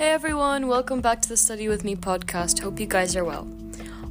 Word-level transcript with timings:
Hey 0.00 0.12
everyone, 0.12 0.66
welcome 0.66 1.02
back 1.02 1.20
to 1.20 1.28
the 1.28 1.36
Study 1.36 1.68
With 1.68 1.84
Me 1.84 1.94
podcast. 1.94 2.62
Hope 2.62 2.80
you 2.80 2.86
guys 2.86 3.14
are 3.16 3.24
well. 3.24 3.46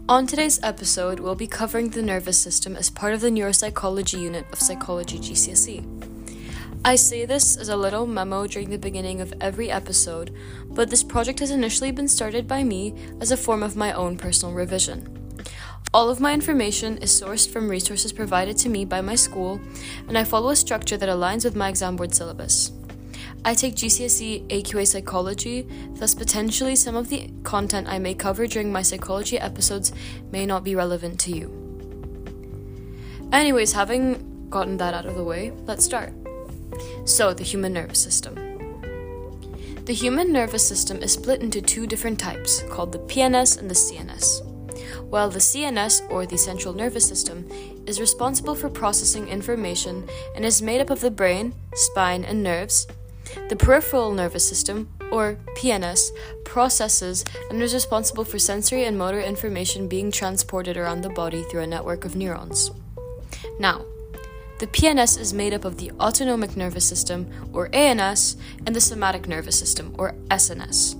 On 0.08 0.28
today's 0.28 0.60
episode, 0.62 1.20
we'll 1.20 1.34
be 1.34 1.48
covering 1.48 1.89
the 1.89 2.04
nervous 2.04 2.38
system 2.38 2.76
as 2.76 2.92
part 2.92 3.16
of 3.16 3.21
the 3.21 3.32
neuropsychology 3.32 4.21
unit 4.21 4.46
of 4.52 4.60
Psychology 4.60 5.18
GCSE. 5.18 5.84
I 6.86 6.96
say 6.96 7.25
this 7.25 7.57
as 7.57 7.70
a 7.70 7.75
little 7.75 8.05
memo 8.05 8.46
during 8.46 8.70
the 8.70 8.78
beginning 8.78 9.20
of 9.20 9.34
every 9.41 9.71
episode, 9.71 10.32
but 10.68 10.91
this 10.91 11.02
project 11.02 11.39
has 11.39 11.50
initially 11.50 11.90
been 11.90 12.08
started 12.08 12.48
by 12.48 12.64
me 12.64 12.94
as 13.20 13.32
a 13.32 13.36
form 13.36 13.64
of 13.64 13.76
my 13.76 13.92
own 13.92 14.16
personal 14.16 14.54
revision. 14.54 15.42
All 15.92 16.08
of 16.08 16.20
my 16.20 16.36
information 16.36 17.00
is 17.00 17.20
sourced 17.20 17.50
from 17.50 17.68
resources 17.68 18.14
provided 18.14 18.58
to 18.58 18.70
me 18.70 18.86
by 18.86 19.02
my 19.02 19.16
school, 19.16 19.60
and 20.08 20.20
I 20.20 20.24
follow 20.24 20.52
a 20.52 20.56
structure 20.56 20.98
that 20.98 21.10
aligns 21.10 21.46
with 21.46 21.56
my 21.56 21.68
exam 21.68 21.96
board 21.96 22.13
syllabus. 22.13 22.73
I 23.45 23.53
take 23.53 23.75
GCSE 23.75 24.48
AQA 24.48 24.85
psychology, 24.85 25.67
thus, 25.95 26.13
potentially 26.13 26.75
some 26.75 26.95
of 26.95 27.09
the 27.09 27.31
content 27.43 27.88
I 27.88 27.98
may 27.98 28.13
cover 28.13 28.48
during 28.48 28.71
my 28.71 28.81
psychology 28.81 29.39
episodes 29.39 29.93
may 30.31 30.45
not 30.45 30.63
be 30.63 30.75
relevant 30.75 31.20
to 31.21 31.31
you. 31.31 31.55
Anyways, 33.31 33.73
having 33.73 34.49
gotten 34.49 34.77
that 34.77 34.93
out 34.93 35.05
of 35.05 35.15
the 35.15 35.23
way, 35.23 35.53
let's 35.65 35.85
start. 35.85 36.13
So, 37.05 37.34
the 37.34 37.43
human 37.43 37.73
nervous 37.73 37.99
system. 37.99 38.35
The 39.85 39.93
human 39.93 40.34
nervous 40.34 40.67
system 40.67 41.01
is 41.01 41.13
split 41.13 41.41
into 41.41 41.62
two 41.62 41.87
different 41.87 42.20
types, 42.20 42.63
called 42.70 42.91
the 42.91 42.99
PNS 42.99 43.59
and 43.59 43.70
the 43.70 43.76
CNS. 43.76 44.45
While 45.09 45.29
the 45.29 45.40
CNS, 45.40 46.12
or 46.12 46.26
the 46.26 46.37
central 46.37 46.73
nervous 46.73 47.07
system, 47.07 47.48
is 47.87 47.99
responsible 47.99 48.53
for 48.53 48.70
processing 48.70 49.27
information 49.27 50.07
and 50.35 50.45
is 50.45 50.62
made 50.62 50.81
up 50.81 50.91
of 50.91 51.01
the 51.01 51.09
brain, 51.09 51.53
spine, 51.73 52.23
and 52.23 52.43
nerves, 52.43 52.85
the 53.48 53.56
peripheral 53.56 54.12
nervous 54.12 54.48
system, 54.48 54.90
or 55.12 55.38
PNS, 55.58 56.10
processes 56.46 57.26
and 57.49 57.62
is 57.62 57.74
responsible 57.74 58.24
for 58.24 58.40
sensory 58.40 58.86
and 58.86 58.98
motor 58.98 59.21
information 59.21 59.88
being 59.88 60.12
transported 60.12 60.77
around 60.77 61.02
the 61.02 61.10
body 61.10 61.44
through 61.44 61.62
a 61.62 61.68
network 61.68 62.05
of 62.05 62.16
neurons. 62.16 62.71
Now, 63.60 63.86
the 64.59 64.68
PNS 64.68 65.19
is 65.19 65.34
made 65.34 65.53
up 65.53 65.63
of 65.63 65.78
the 65.78 65.91
autonomic 66.00 66.58
nervous 66.58 66.86
system, 66.86 67.30
or 67.53 67.74
ANS, 67.74 68.36
and 68.66 68.75
the 68.75 68.81
somatic 68.81 69.28
nervous 69.28 69.58
system, 69.58 69.96
or 69.97 70.16
SNS. 70.30 70.96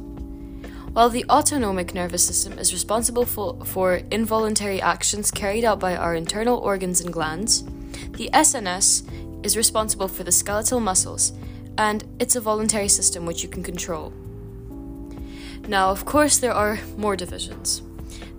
While 0.94 1.10
the 1.10 1.26
autonomic 1.30 1.94
nervous 1.94 2.26
system 2.26 2.58
is 2.58 2.74
responsible 2.74 3.26
for, 3.26 3.64
for 3.66 3.96
involuntary 4.12 4.82
actions 4.82 5.30
carried 5.30 5.66
out 5.66 5.80
by 5.80 5.96
our 5.96 6.16
internal 6.16 6.58
organs 6.58 7.02
and 7.02 7.12
glands, 7.12 7.64
the 8.12 8.30
SNS 8.34 9.46
is 9.46 9.58
responsible 9.58 10.08
for 10.08 10.24
the 10.24 10.32
skeletal 10.32 10.80
muscles, 10.80 11.34
and 11.80 12.04
it's 12.20 12.36
a 12.36 12.42
voluntary 12.42 12.90
system 12.90 13.26
which 13.26 13.42
you 13.42 13.48
can 13.48 13.64
control. 13.64 14.12
Now, 15.66 15.92
of 15.92 16.04
course, 16.04 16.38
there 16.38 16.52
are 16.52 16.80
more 16.98 17.16
divisions. 17.16 17.82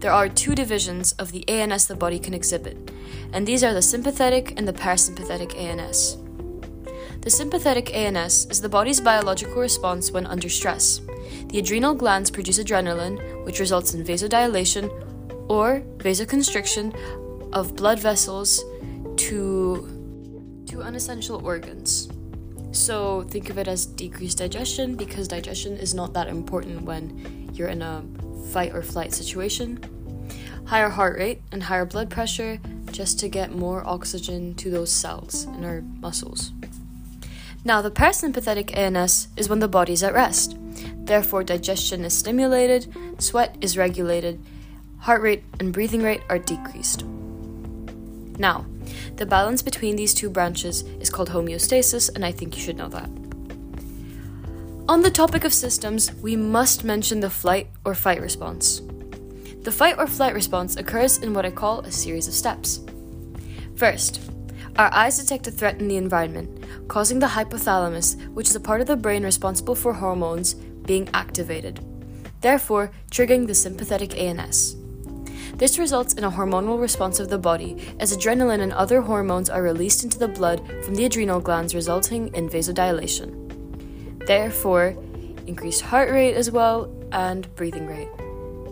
There 0.00 0.12
are 0.12 0.28
two 0.28 0.55
divisions 0.55 1.12
of 1.12 1.32
the 1.32 1.48
ANS 1.48 1.86
the 1.86 1.94
body 1.94 2.19
can 2.19 2.34
exhibit, 2.34 2.91
and 3.32 3.47
these 3.47 3.64
are 3.64 3.72
the 3.72 3.80
sympathetic 3.80 4.52
and 4.58 4.69
the 4.69 4.74
parasympathetic 4.74 5.56
ANS. 5.58 6.19
The 7.22 7.30
sympathetic 7.30 7.94
ANS 7.94 8.47
is 8.50 8.60
the 8.60 8.69
body's 8.69 9.00
biological 9.00 9.62
response 9.62 10.10
when 10.10 10.27
under 10.27 10.50
stress. 10.50 11.00
The 11.48 11.60
adrenal 11.60 11.94
glands 11.94 12.30
produce 12.30 12.58
adrenaline, 12.58 13.47
which 13.47 13.58
results 13.58 13.94
in 13.94 14.04
vasodilation 14.04 14.91
or 15.48 15.82
vasoconstriction 15.97 16.94
of 17.54 17.75
blood 17.75 18.00
vessels 18.00 18.62
to, 19.16 20.64
to 20.66 20.82
unessential 20.82 21.44
organs. 21.44 22.10
So 22.72 23.22
think 23.22 23.50
of 23.50 23.58
it 23.58 23.66
as 23.66 23.86
decreased 23.86 24.38
digestion 24.38 24.94
because 24.94 25.28
digestion 25.28 25.76
is 25.76 25.94
not 25.94 26.12
that 26.14 26.28
important 26.28 26.82
when 26.82 27.50
you're 27.52 27.68
in 27.68 27.82
a 27.82 28.04
fight 28.52 28.75
or 28.75 28.82
flight 28.82 29.12
situation. 29.12 29.81
Higher 30.66 30.88
heart 30.88 31.19
rate 31.19 31.42
and 31.50 31.64
higher 31.64 31.84
blood 31.84 32.10
pressure 32.10 32.60
just 32.92 33.19
to 33.20 33.28
get 33.28 33.53
more 33.53 33.86
oxygen 33.86 34.54
to 34.54 34.70
those 34.70 34.91
cells 34.91 35.44
in 35.44 35.64
our 35.64 35.82
muscles. 36.00 36.53
Now, 37.64 37.82
the 37.82 37.91
parasympathetic 37.91 38.76
ANS 38.76 39.28
is 39.37 39.48
when 39.48 39.58
the 39.58 39.69
body's 39.69 40.02
at 40.02 40.14
rest. 40.14 40.56
Therefore, 41.04 41.44
digestion 41.44 42.04
is 42.04 42.16
stimulated, 42.16 42.94
sweat 43.19 43.56
is 43.60 43.76
regulated, 43.76 44.41
heart 44.98 45.22
rate 45.22 45.44
and 45.58 45.72
breathing 45.72 46.02
rate 46.02 46.22
are 46.28 46.38
decreased. 46.38 47.04
Now, 48.40 48.64
the 49.16 49.26
balance 49.26 49.60
between 49.60 49.96
these 49.96 50.14
two 50.14 50.30
branches 50.30 50.80
is 50.98 51.10
called 51.10 51.28
homeostasis, 51.28 52.08
and 52.14 52.24
I 52.24 52.32
think 52.32 52.56
you 52.56 52.62
should 52.62 52.78
know 52.78 52.88
that. 52.88 53.10
On 54.88 55.02
the 55.02 55.10
topic 55.10 55.44
of 55.44 55.52
systems, 55.52 56.10
we 56.22 56.36
must 56.36 56.82
mention 56.82 57.20
the 57.20 57.28
flight 57.28 57.68
or 57.84 57.94
fight 57.94 58.22
response. 58.22 58.80
The 59.62 59.70
fight 59.70 59.98
or 59.98 60.06
flight 60.06 60.32
response 60.32 60.76
occurs 60.76 61.18
in 61.18 61.34
what 61.34 61.44
I 61.44 61.50
call 61.50 61.80
a 61.80 61.92
series 61.92 62.28
of 62.28 62.32
steps. 62.34 62.80
First, 63.76 64.22
our 64.76 64.92
eyes 64.94 65.18
detect 65.18 65.46
a 65.46 65.50
threat 65.50 65.78
in 65.78 65.88
the 65.88 65.98
environment, 65.98 66.64
causing 66.88 67.18
the 67.18 67.26
hypothalamus, 67.26 68.16
which 68.32 68.48
is 68.48 68.56
a 68.56 68.60
part 68.60 68.80
of 68.80 68.86
the 68.86 68.96
brain 68.96 69.22
responsible 69.22 69.74
for 69.74 69.92
hormones, 69.92 70.54
being 70.54 71.10
activated, 71.12 71.84
therefore 72.40 72.90
triggering 73.10 73.46
the 73.46 73.54
sympathetic 73.54 74.16
ANS. 74.16 74.79
This 75.55 75.78
results 75.78 76.15
in 76.15 76.25
a 76.25 76.31
hormonal 76.31 76.81
response 76.81 77.21
of 77.21 77.28
the 77.28 77.38
body 77.38 77.77
as 77.99 78.16
adrenaline 78.16 78.61
and 78.61 78.72
other 78.72 79.00
hormones 79.03 79.50
are 79.50 79.62
released 79.62 80.05
into 80.05 80.19
the 80.19 80.28
blood 80.28 80.66
from 80.84 80.94
the 80.94 81.05
adrenal 81.05 81.41
glands, 81.41 81.75
resulting 81.75 82.34
in 82.34 82.49
vasodilation. 82.49 84.27
Therefore, 84.27 84.97
increased 85.47 85.83
heart 85.83 86.11
rate 86.11 86.34
as 86.34 86.50
well 86.50 86.91
and 87.12 87.53
breathing 87.56 87.87
rate, 87.87 88.09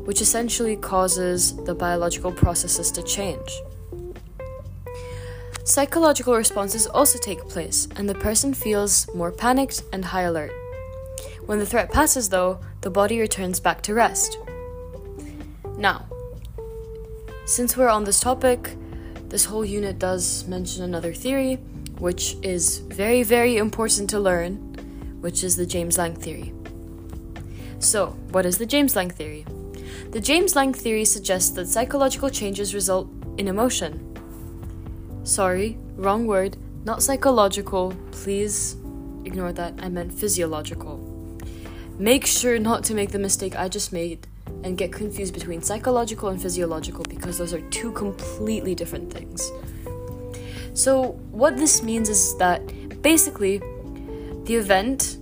which 0.07 0.21
essentially 0.21 0.77
causes 0.77 1.57
the 1.65 1.75
biological 1.75 2.33
processes 2.33 2.91
to 2.93 3.03
change. 3.03 3.61
Psychological 5.65 6.35
responses 6.35 6.87
also 6.87 7.19
take 7.19 7.47
place, 7.49 7.89
and 7.97 8.09
the 8.09 8.15
person 8.15 8.55
feels 8.55 9.07
more 9.15 9.31
panicked 9.31 9.83
and 9.93 10.03
high 10.03 10.23
alert. 10.23 10.53
When 11.45 11.59
the 11.59 11.67
threat 11.67 11.93
passes, 11.93 12.31
though, 12.31 12.61
the 12.81 12.91
body 12.91 13.21
returns 13.21 13.61
back 13.61 13.83
to 13.83 13.93
rest. 13.93 14.39
Now, 15.77 16.07
since 17.49 17.79
we're 17.79 17.89
on 17.89 18.05
this 18.05 18.21
topic, 18.21 18.77
this 19.31 19.47
whole 19.47 19.65
unit 19.65 19.99
does 19.99 20.47
mention 20.47 20.85
another 20.85 21.15
theory, 21.15 21.55
which 21.99 22.37
is 22.43 22.81
very, 22.81 23.23
very 23.23 23.57
important 23.57 24.11
to 24.11 24.21
learn, 24.21 24.57
which 25.23 25.43
is 25.43 25.57
the 25.57 25.65
James 25.65 25.97
Lange 25.97 26.15
theory. 26.15 26.53
So, 27.79 28.09
what 28.33 28.45
is 28.45 28.59
the 28.59 28.67
James 28.67 28.95
Lange 28.95 29.13
theory? 29.13 29.47
The 30.11 30.21
James 30.21 30.57
Lange 30.57 30.75
theory 30.75 31.07
suggests 31.07 31.49
that 31.53 31.69
psychological 31.69 32.29
changes 32.29 32.75
result 32.75 33.09
in 33.39 33.49
emotion. 33.49 34.05
Sorry, 35.25 35.79
wrong 35.97 36.27
word, 36.27 36.59
not 36.85 37.03
psychological. 37.03 37.95
Please 38.11 38.75
ignore 39.25 39.55
that. 39.55 39.73
I 39.79 39.89
meant 39.89 40.13
physiological. 40.13 40.99
Make 41.99 42.27
sure 42.27 42.59
not 42.59 42.85
to 42.85 42.95
make 42.95 43.11
the 43.11 43.19
mistake 43.19 43.57
I 43.57 43.69
just 43.69 43.91
made 43.91 44.28
and 44.65 44.77
get 44.77 44.93
confused 44.93 45.35
between 45.35 45.63
psychological 45.63 46.29
and 46.29 46.41
physiological 46.41 47.05
because 47.09 47.39
those 47.39 47.53
are 47.55 47.61
two 47.71 47.93
completely 47.93 48.75
different 48.75 49.13
things. 49.13 49.51
So, 50.75 51.13
what 51.31 51.57
this 51.57 51.83
means 51.83 52.09
is 52.09 52.37
that 52.39 52.63
basically 53.03 53.59
the 54.45 54.55
event 54.55 55.19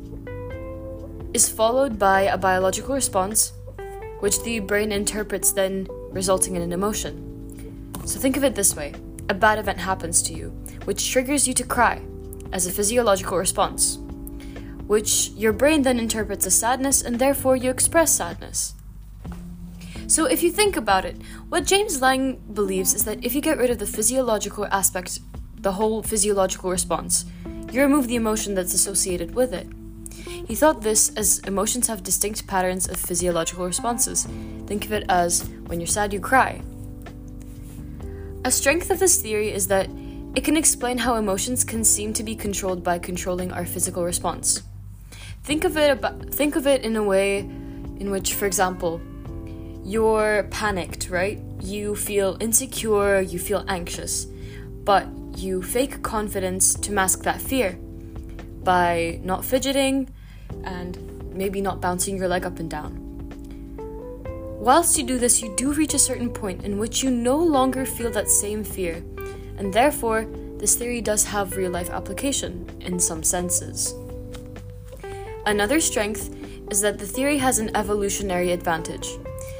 is 1.34 1.48
followed 1.48 1.98
by 1.98 2.22
a 2.22 2.38
biological 2.38 2.94
response, 2.94 3.52
which 4.20 4.42
the 4.42 4.60
brain 4.60 4.92
interprets, 4.92 5.52
then 5.52 5.86
resulting 6.10 6.56
in 6.56 6.62
an 6.62 6.72
emotion. 6.72 7.92
So, 8.04 8.20
think 8.20 8.36
of 8.36 8.44
it 8.44 8.54
this 8.54 8.76
way 8.76 8.94
a 9.28 9.34
bad 9.34 9.58
event 9.58 9.78
happens 9.78 10.22
to 10.22 10.34
you, 10.34 10.50
which 10.84 11.10
triggers 11.10 11.48
you 11.48 11.54
to 11.54 11.64
cry 11.64 12.00
as 12.52 12.66
a 12.66 12.70
physiological 12.70 13.36
response, 13.36 13.98
which 14.86 15.30
your 15.30 15.52
brain 15.52 15.82
then 15.82 15.98
interprets 15.98 16.46
as 16.46 16.54
sadness, 16.54 17.02
and 17.02 17.18
therefore 17.18 17.56
you 17.56 17.70
express 17.70 18.14
sadness. 18.14 18.75
So, 20.08 20.26
if 20.26 20.42
you 20.42 20.50
think 20.50 20.76
about 20.76 21.04
it, 21.04 21.16
what 21.48 21.64
James 21.64 22.00
Lange 22.00 22.36
believes 22.52 22.94
is 22.94 23.04
that 23.04 23.24
if 23.24 23.34
you 23.34 23.40
get 23.40 23.58
rid 23.58 23.70
of 23.70 23.78
the 23.78 23.86
physiological 23.86 24.66
aspect, 24.66 25.18
the 25.56 25.72
whole 25.72 26.02
physiological 26.02 26.70
response, 26.70 27.24
you 27.72 27.82
remove 27.82 28.06
the 28.06 28.16
emotion 28.16 28.54
that's 28.54 28.72
associated 28.72 29.34
with 29.34 29.52
it. 29.52 29.66
He 30.46 30.54
thought 30.54 30.82
this 30.82 31.12
as 31.16 31.40
emotions 31.40 31.88
have 31.88 32.04
distinct 32.04 32.46
patterns 32.46 32.88
of 32.88 32.96
physiological 32.96 33.66
responses. 33.66 34.28
Think 34.66 34.84
of 34.84 34.92
it 34.92 35.04
as 35.08 35.42
when 35.66 35.80
you're 35.80 35.88
sad, 35.88 36.12
you 36.12 36.20
cry. 36.20 36.62
A 38.44 38.50
strength 38.52 38.90
of 38.90 39.00
this 39.00 39.20
theory 39.20 39.50
is 39.50 39.66
that 39.66 39.90
it 40.36 40.44
can 40.44 40.56
explain 40.56 40.98
how 40.98 41.16
emotions 41.16 41.64
can 41.64 41.82
seem 41.82 42.12
to 42.12 42.22
be 42.22 42.36
controlled 42.36 42.84
by 42.84 43.00
controlling 43.00 43.50
our 43.50 43.66
physical 43.66 44.04
response. 44.04 44.62
Think 45.42 45.64
of 45.64 45.76
it 45.76 45.90
about, 45.90 46.32
think 46.32 46.54
of 46.54 46.66
it 46.66 46.82
in 46.82 46.94
a 46.94 47.02
way 47.02 47.38
in 47.38 48.10
which, 48.10 48.34
for 48.34 48.46
example, 48.46 49.00
you're 49.86 50.42
panicked, 50.50 51.10
right? 51.10 51.40
You 51.62 51.94
feel 51.94 52.36
insecure, 52.40 53.20
you 53.20 53.38
feel 53.38 53.64
anxious, 53.68 54.26
but 54.82 55.06
you 55.36 55.62
fake 55.62 56.02
confidence 56.02 56.74
to 56.74 56.90
mask 56.90 57.22
that 57.22 57.40
fear 57.40 57.78
by 58.64 59.20
not 59.22 59.44
fidgeting 59.44 60.12
and 60.64 60.98
maybe 61.32 61.60
not 61.60 61.80
bouncing 61.80 62.16
your 62.16 62.26
leg 62.26 62.44
up 62.44 62.58
and 62.58 62.68
down. 62.68 63.00
Whilst 64.58 64.98
you 64.98 65.04
do 65.04 65.18
this, 65.20 65.40
you 65.40 65.54
do 65.54 65.72
reach 65.72 65.94
a 65.94 66.00
certain 66.00 66.30
point 66.30 66.64
in 66.64 66.78
which 66.78 67.04
you 67.04 67.10
no 67.10 67.36
longer 67.36 67.86
feel 67.86 68.10
that 68.10 68.28
same 68.28 68.64
fear, 68.64 69.04
and 69.56 69.72
therefore, 69.72 70.26
this 70.58 70.74
theory 70.74 71.00
does 71.00 71.24
have 71.26 71.56
real 71.56 71.70
life 71.70 71.90
application 71.90 72.68
in 72.80 72.98
some 72.98 73.22
senses. 73.22 73.94
Another 75.44 75.78
strength 75.78 76.34
is 76.72 76.80
that 76.80 76.98
the 76.98 77.06
theory 77.06 77.38
has 77.38 77.60
an 77.60 77.70
evolutionary 77.76 78.50
advantage. 78.50 79.06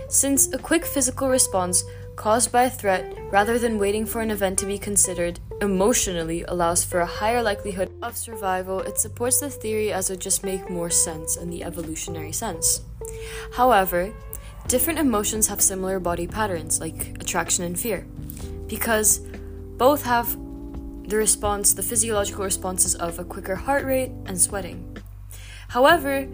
Since 0.09 0.53
a 0.53 0.59
quick 0.59 0.87
physical 0.87 1.29
response 1.29 1.85
caused 2.15 2.53
by 2.53 2.65
a 2.65 2.71
threat 2.71 3.17
rather 3.31 3.59
than 3.59 3.79
waiting 3.79 4.07
for 4.07 4.21
an 4.21 4.31
event 4.31 4.59
to 4.61 4.67
be 4.67 4.79
considered 4.79 5.41
emotionally 5.61 6.45
allows 6.45 6.85
for 6.85 7.01
a 7.01 7.07
higher 7.07 7.43
likelihood 7.43 7.93
of 8.03 8.17
survival, 8.17 8.81
it 8.81 8.99
supports 8.99 9.41
the 9.41 9.51
theory 9.51 9.93
as 9.93 10.09
it 10.09 10.21
just 10.21 10.45
make 10.45 10.71
more 10.71 10.91
sense 10.91 11.37
in 11.37 11.51
the 11.51 11.65
evolutionary 11.65 12.33
sense. 12.33 12.83
However, 13.55 14.13
different 14.69 14.99
emotions 14.99 15.49
have 15.49 15.61
similar 15.61 15.99
body 15.99 16.27
patterns, 16.27 16.81
like 16.81 17.19
attraction 17.21 17.65
and 17.65 17.79
fear, 17.79 18.07
because 18.67 19.21
both 19.77 20.05
have 20.05 20.37
the 21.09 21.17
response, 21.17 21.75
the 21.75 21.83
physiological 21.83 22.45
responses 22.45 22.95
of 22.95 23.19
a 23.19 23.25
quicker 23.25 23.55
heart 23.55 23.85
rate 23.85 24.13
and 24.27 24.41
sweating. 24.41 24.97
However, 25.69 26.29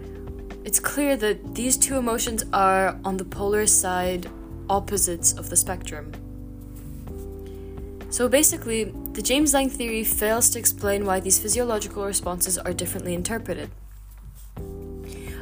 it's 0.65 0.79
clear 0.79 1.17
that 1.17 1.55
these 1.55 1.77
two 1.77 1.97
emotions 1.97 2.43
are 2.53 2.97
on 3.03 3.17
the 3.17 3.25
polar 3.25 3.67
side 3.67 4.29
opposites 4.69 5.33
of 5.33 5.49
the 5.49 5.55
spectrum. 5.55 6.11
So 8.09 8.29
basically, 8.29 8.93
the 9.13 9.21
James 9.21 9.53
Lange 9.53 9.69
theory 9.69 10.03
fails 10.03 10.49
to 10.51 10.59
explain 10.59 11.05
why 11.05 11.19
these 11.19 11.39
physiological 11.39 12.05
responses 12.05 12.57
are 12.57 12.71
differently 12.71 13.13
interpreted. 13.13 13.69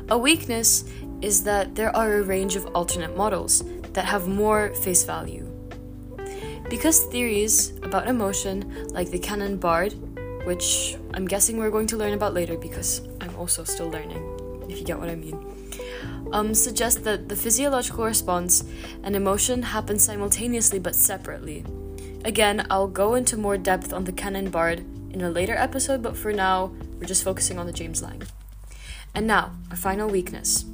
A 0.10 0.18
weakness 0.18 0.86
is 1.22 1.44
that 1.44 1.76
there 1.76 1.96
are 1.96 2.16
a 2.16 2.24
range 2.24 2.56
of 2.56 2.66
alternate 2.68 3.16
models 3.16 3.64
that 3.94 4.06
have 4.06 4.28
more 4.28 4.74
face 4.76 5.04
value. 5.04 5.46
Because 6.70 7.04
theories 7.06 7.78
about 7.84 8.08
emotion, 8.08 8.88
like 8.94 9.12
the 9.12 9.20
Cannon-Bard, 9.20 9.94
which 10.46 10.96
I'm 11.14 11.28
guessing 11.28 11.58
we're 11.58 11.70
going 11.70 11.88
to 11.88 11.98
learn 11.98 12.14
about 12.14 12.34
later 12.34 12.58
because 12.58 13.02
I'm 13.20 13.36
also 13.36 13.64
still 13.64 13.90
learning, 13.90 14.31
if 14.72 14.80
you 14.80 14.86
get 14.86 15.00
what 15.00 15.10
I 15.10 15.16
mean, 15.16 15.38
um, 16.32 16.54
suggest 16.54 17.04
that 17.04 17.30
the 17.30 17.36
physiological 17.36 18.06
response 18.06 18.64
and 19.04 19.16
emotion 19.16 19.64
happen 19.64 20.00
simultaneously 20.00 20.80
but 20.80 20.96
separately. 20.96 21.66
Again, 22.24 22.66
I'll 22.70 22.88
go 22.88 23.16
into 23.16 23.36
more 23.36 23.58
depth 23.58 23.92
on 23.92 24.06
the 24.06 24.12
Cannon-Bard 24.12 24.80
in 25.12 25.22
a 25.22 25.30
later 25.30 25.56
episode, 25.56 26.02
but 26.02 26.16
for 26.16 26.32
now, 26.32 26.72
we're 27.00 27.08
just 27.08 27.24
focusing 27.24 27.60
on 27.60 27.66
the 27.66 27.74
James 27.74 28.02
Lange. 28.02 28.24
And 29.14 29.28
now, 29.28 29.52
a 29.70 29.76
final 29.76 30.10
weakness. 30.10 30.66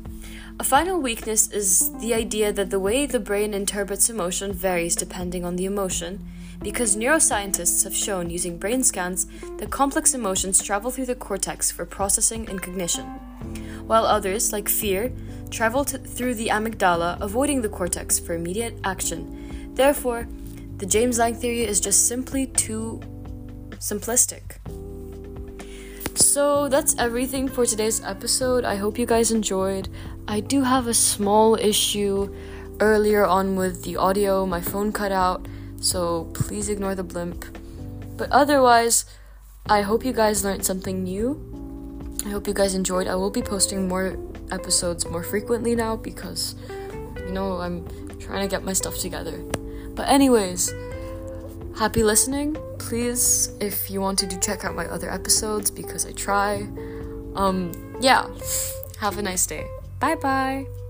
A 0.60 0.64
final 0.64 1.00
weakness 1.00 1.52
is 1.52 1.92
the 2.00 2.14
idea 2.14 2.52
that 2.52 2.70
the 2.70 2.80
way 2.80 3.06
the 3.06 3.20
brain 3.20 3.54
interprets 3.54 4.10
emotion 4.10 4.54
varies 4.54 4.96
depending 4.96 5.46
on 5.46 5.56
the 5.56 5.66
emotion, 5.66 6.28
because 6.62 6.96
neuroscientists 6.96 7.84
have 7.84 7.96
shown 7.96 8.30
using 8.30 8.58
brain 8.58 8.84
scans 8.84 9.28
that 9.58 9.70
complex 9.70 10.14
emotions 10.14 10.62
travel 10.64 10.92
through 10.92 11.06
the 11.06 11.16
cortex 11.16 11.72
for 11.72 11.86
processing 11.86 12.50
and 12.50 12.62
cognition, 12.62 13.06
while 13.86 14.06
others, 14.06 14.52
like 14.52 14.68
fear, 14.68 15.12
travel 15.50 15.84
through 15.84 16.36
the 16.36 16.48
amygdala, 16.48 17.20
avoiding 17.22 17.62
the 17.62 17.70
cortex 17.70 18.20
for 18.20 18.34
immediate 18.34 18.78
action. 18.84 19.74
Therefore, 19.74 20.28
the 20.78 20.86
James 20.86 21.20
Lange 21.20 21.36
theory 21.36 21.64
is 21.64 21.80
just 21.80 22.08
simply 22.08 22.48
too 22.48 23.00
simplistic. 23.80 24.58
So 26.16 26.68
that's 26.68 26.96
everything 26.98 27.48
for 27.48 27.66
today's 27.66 28.04
episode. 28.04 28.66
I 28.66 28.76
hope 28.76 28.98
you 28.98 29.06
guys 29.06 29.32
enjoyed. 29.32 29.88
I 30.28 30.40
do 30.40 30.64
have 30.64 30.88
a 30.88 30.94
small 30.94 31.56
issue 31.56 32.36
earlier 32.80 33.26
on 33.26 33.56
with 33.56 33.84
the 33.84 33.98
audio. 33.98 34.46
My 34.46 34.62
phone 34.62 34.92
cut 34.92 35.12
out, 35.12 35.48
so 35.80 36.26
please 36.34 36.70
ignore 36.70 36.96
the 36.96 37.04
blimp. 37.04 37.46
But 38.18 38.32
otherwise, 38.32 39.06
I 39.70 39.82
hope 39.82 40.06
you 40.06 40.14
guys 40.14 40.44
learned 40.44 40.66
something 40.66 41.04
new. 41.04 41.40
I 42.26 42.30
hope 42.30 42.48
you 42.48 42.54
guys 42.54 42.74
enjoyed. 42.74 43.08
I 43.08 43.16
will 43.16 43.30
be 43.30 43.42
posting 43.42 43.88
more 43.88 44.18
episodes 44.52 45.06
more 45.06 45.24
frequently 45.24 45.76
now 45.76 45.96
because, 45.96 46.56
you 47.18 47.32
know, 47.32 47.58
I'm 47.58 47.86
trying 48.20 48.42
to 48.42 48.48
get 48.48 48.64
my 48.64 48.74
stuff 48.74 48.98
together. 48.98 49.38
But, 49.96 50.10
anyways, 50.10 50.74
happy 51.78 52.04
listening. 52.04 52.58
Please, 52.80 53.54
if 53.60 53.90
you 53.90 54.02
want 54.02 54.20
to 54.20 54.28
do, 54.28 54.38
check 54.40 54.66
out 54.66 54.76
my 54.76 54.86
other 54.88 55.12
episodes 55.12 55.70
because 55.70 56.06
I 56.06 56.12
try. 56.14 56.68
Um, 57.36 57.72
yeah, 58.02 58.28
have 59.00 59.18
a 59.18 59.22
nice 59.22 59.46
day. 59.46 59.68
Bye 60.00 60.16
bye. 60.16 60.87